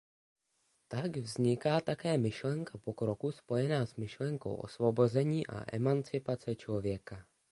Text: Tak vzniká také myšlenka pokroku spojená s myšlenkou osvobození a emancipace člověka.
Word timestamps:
Tak 0.89 1.17
vzniká 1.21 1.73
také 1.81 2.11
myšlenka 2.17 2.77
pokroku 2.81 3.31
spojená 3.31 3.85
s 3.85 3.95
myšlenkou 3.95 4.55
osvobození 4.55 5.47
a 5.47 5.75
emancipace 5.75 6.55
člověka. 6.55 7.25